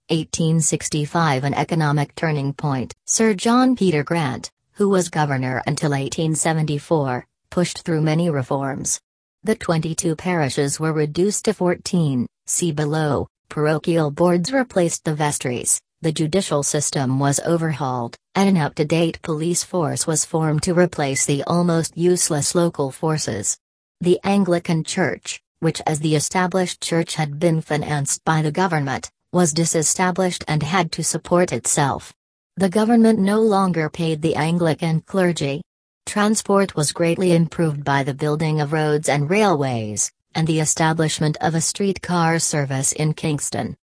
1865 0.10 1.44
An 1.44 1.54
economic 1.54 2.16
turning 2.16 2.54
point. 2.54 2.92
Sir 3.06 3.36
John 3.36 3.76
Peter 3.76 4.04
Grant, 4.04 4.50
who 4.72 4.90
was 4.90 5.10
governor 5.10 5.62
until 5.68 5.92
1874, 5.92 7.24
pushed 7.52 7.84
through 7.84 8.02
many 8.02 8.32
reforms. 8.32 9.00
The 9.44 9.54
22 9.54 10.16
parishes 10.16 10.80
were 10.80 10.92
reduced 10.92 11.46
to 11.46 11.54
14, 11.54 12.26
see 12.48 12.72
below, 12.72 13.28
parochial 13.50 14.10
boards 14.10 14.52
replaced 14.52 15.04
the 15.04 15.14
vestries, 15.14 15.80
the 16.02 16.12
judicial 16.12 16.64
system 16.64 17.20
was 17.20 17.40
overhauled, 17.42 18.16
and 18.36 18.50
an 18.50 18.58
up-to-date 18.58 19.22
police 19.22 19.64
force 19.64 20.06
was 20.06 20.26
formed 20.26 20.62
to 20.64 20.74
replace 20.74 21.26
the 21.26 21.44
almost 21.46 21.98
useless 21.98 22.54
local 22.54 22.92
forces. 22.92 23.58
The 24.02 24.20
Anglican 24.24 24.84
Church, 24.84 25.42
which 25.60 25.82
as 25.88 26.00
the 26.00 26.16
established 26.16 26.82
church 26.82 27.16
had 27.16 27.40
been 27.40 27.62
financed 27.62 28.24
by 28.26 28.42
the 28.42 28.52
government, 28.52 29.10
was 29.32 29.54
disestablished 29.54 30.44
and 30.48 30.62
had 30.62 30.92
to 30.92 31.04
support 31.04 31.52
itself. 31.52 32.14
The 32.58 32.70
government 32.70 33.20
no 33.20 33.42
longer 33.42 33.90
paid 33.90 34.22
the 34.22 34.36
Anglican 34.36 35.02
clergy. 35.02 35.62
Transport 36.06 36.76
was 36.76 36.92
greatly 36.92 37.34
improved 37.34 37.84
by 37.84 38.04
the 38.04 38.14
building 38.14 38.62
of 38.62 38.74
roads 38.74 39.10
and 39.10 39.30
railways, 39.30 40.12
and 40.36 40.46
the 40.46 40.60
establishment 40.60 41.36
of 41.42 41.56
a 41.56 41.62
streetcar 41.62 42.40
service 42.40 42.92
in 42.92 43.14
Kingston. 43.14 43.76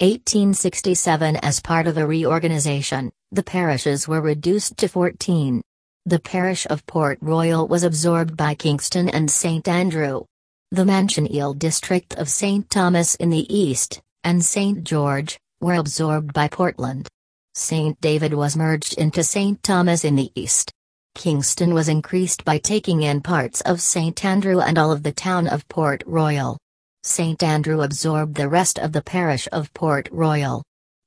1867 0.00 1.36
As 1.36 1.60
part 1.60 1.86
of 1.86 1.98
a 1.98 2.06
reorganization, 2.06 3.12
the 3.32 3.42
parishes 3.42 4.08
were 4.08 4.22
reduced 4.22 4.78
to 4.78 4.88
14. 4.88 5.60
The 6.06 6.18
parish 6.18 6.66
of 6.70 6.86
Port 6.86 7.18
Royal 7.20 7.68
was 7.68 7.82
absorbed 7.82 8.34
by 8.34 8.54
Kingston 8.54 9.10
and 9.10 9.30
St. 9.30 9.68
Andrew. 9.68 10.24
The 10.70 10.84
Manchioneal 10.84 11.58
district 11.58 12.14
of 12.14 12.30
St. 12.30 12.70
Thomas 12.70 13.14
in 13.16 13.28
the 13.28 13.44
east, 13.54 14.00
and 14.24 14.42
St. 14.42 14.84
George, 14.84 15.38
were 15.60 15.74
absorbed 15.74 16.32
by 16.32 16.48
Portland. 16.48 17.06
St. 17.54 18.00
David 18.00 18.32
was 18.32 18.56
merged 18.56 18.94
into 18.94 19.22
St. 19.22 19.62
Thomas 19.62 20.06
in 20.06 20.16
the 20.16 20.32
east. 20.34 20.72
Kingston 21.14 21.74
was 21.74 21.90
increased 21.90 22.42
by 22.46 22.56
taking 22.56 23.02
in 23.02 23.20
parts 23.20 23.60
of 23.60 23.82
St. 23.82 24.24
Andrew 24.24 24.60
and 24.60 24.78
all 24.78 24.92
of 24.92 25.02
the 25.02 25.12
town 25.12 25.46
of 25.46 25.68
Port 25.68 26.02
Royal. 26.06 26.56
St. 27.02 27.42
Andrew 27.42 27.80
absorbed 27.80 28.34
the 28.34 28.48
rest 28.48 28.78
of 28.78 28.92
the 28.92 29.00
parish 29.00 29.48
of 29.52 29.72
Port 29.72 30.06
Royal. 30.12 30.62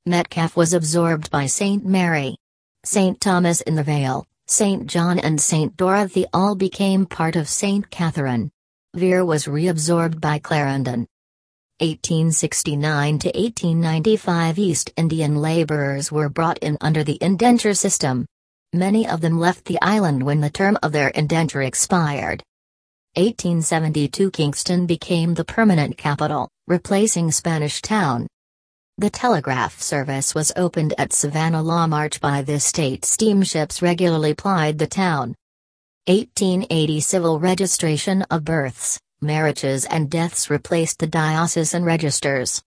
Metcalfe 0.06 0.56
was 0.56 0.74
absorbed 0.74 1.30
by 1.30 1.46
St. 1.46 1.86
Mary. 1.86 2.36
St. 2.84 3.20
Thomas 3.20 3.60
in 3.60 3.76
the 3.76 3.84
Vale, 3.84 4.26
St. 4.48 4.88
John 4.88 5.20
and 5.20 5.40
St. 5.40 5.76
Dorothy 5.76 6.26
all 6.32 6.56
became 6.56 7.06
part 7.06 7.36
of 7.36 7.48
St. 7.48 7.88
Catherine. 7.90 8.50
Vere 8.94 9.24
was 9.24 9.46
reabsorbed 9.46 10.20
by 10.20 10.40
Clarendon. 10.40 11.06
1869 11.78 13.18
to 13.20 13.28
1895 13.28 14.58
East 14.58 14.92
Indian 14.96 15.36
laborers 15.36 16.10
were 16.10 16.28
brought 16.28 16.58
in 16.58 16.76
under 16.80 17.04
the 17.04 17.18
indenture 17.20 17.74
system. 17.74 18.26
Many 18.72 19.06
of 19.06 19.20
them 19.20 19.38
left 19.38 19.64
the 19.64 19.80
island 19.80 20.24
when 20.24 20.40
the 20.40 20.50
term 20.50 20.76
of 20.82 20.90
their 20.90 21.08
indenture 21.10 21.62
expired. 21.62 22.42
1872 23.16 24.32
Kingston 24.32 24.86
became 24.86 25.34
the 25.34 25.44
permanent 25.44 25.96
capital, 25.96 26.48
replacing 26.66 27.30
Spanish 27.30 27.80
Town. 27.80 28.26
The 28.98 29.10
telegraph 29.10 29.80
service 29.80 30.34
was 30.34 30.50
opened 30.56 30.94
at 30.98 31.12
Savannah 31.12 31.62
Law 31.62 31.86
March 31.86 32.20
by 32.20 32.42
the 32.42 32.58
state 32.58 33.04
steamships 33.04 33.82
regularly 33.82 34.34
plied 34.34 34.78
the 34.78 34.88
town. 34.88 35.36
1880 36.06 37.00
Civil 37.00 37.38
registration 37.38 38.22
of 38.30 38.44
births 38.44 38.98
marriages 39.20 39.84
and 39.86 40.10
deaths 40.10 40.50
replaced 40.50 40.98
the 40.98 41.06
diocesan 41.06 41.84
registers. 41.84 42.60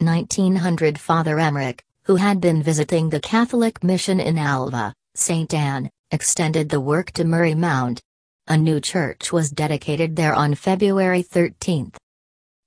1900 0.00 0.98
Father 0.98 1.38
Emmerich, 1.38 1.84
who 2.02 2.16
had 2.16 2.40
been 2.40 2.64
visiting 2.64 3.08
the 3.08 3.20
Catholic 3.20 3.84
mission 3.84 4.18
in 4.18 4.36
Alva, 4.36 4.92
St. 5.14 5.54
Anne, 5.54 5.88
extended 6.10 6.68
the 6.68 6.80
work 6.80 7.12
to 7.12 7.22
Murray 7.22 7.54
Mount. 7.54 8.02
A 8.48 8.56
new 8.56 8.80
church 8.80 9.32
was 9.32 9.52
dedicated 9.52 10.16
there 10.16 10.34
on 10.34 10.56
February 10.56 11.22
13. 11.22 11.92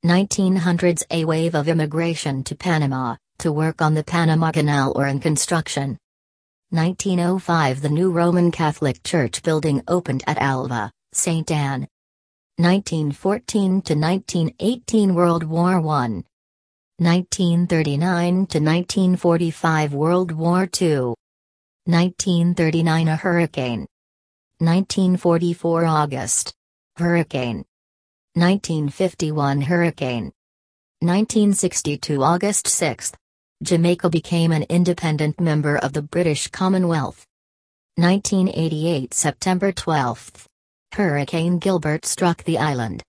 1900s 0.05 1.03
A 1.12 1.25
wave 1.25 1.53
of 1.53 1.67
immigration 1.67 2.45
to 2.45 2.55
Panama, 2.55 3.17
to 3.39 3.51
work 3.51 3.81
on 3.81 3.93
the 3.93 4.05
Panama 4.05 4.51
Canal 4.51 4.93
or 4.95 5.07
in 5.07 5.19
construction. 5.19 5.97
1905 6.73 7.81
The 7.83 7.89
new 7.89 8.09
Roman 8.09 8.49
Catholic 8.49 9.03
Church 9.03 9.43
building 9.43 9.83
opened 9.88 10.23
at 10.25 10.39
Alva, 10.39 10.91
St. 11.12 11.51
Anne. 11.51 11.88
1914 12.57 13.83
to 13.83 13.93
1918 13.93 15.13
World 15.13 15.43
War 15.43 15.75
I. 15.75 16.23
1939 16.97 18.33
to 18.47 18.59
1945 18.59 19.93
World 19.93 20.31
War 20.31 20.67
II. 20.81 21.13
1939 21.86 23.07
A 23.07 23.15
hurricane. 23.17 23.86
1944 24.57 25.86
August. 25.86 26.55
Hurricane. 26.95 27.63
1951 28.33 29.62
Hurricane. 29.62 30.31
1962 31.01 32.23
August 32.23 32.67
6. 32.67 33.13
Jamaica 33.63 34.10
became 34.10 34.52
an 34.52 34.63
independent 34.63 35.39
member 35.39 35.78
of 35.78 35.93
the 35.93 36.02
British 36.02 36.49
Commonwealth. 36.49 37.26
1988 37.95 39.13
September 39.13 39.71
12. 39.71 40.47
Hurricane 40.91 41.60
Gilbert 41.60 42.06
struck 42.06 42.43
the 42.43 42.58
island. 42.58 43.02